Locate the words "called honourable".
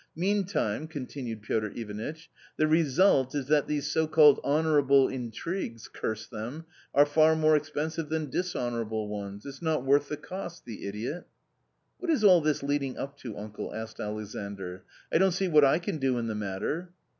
4.07-5.07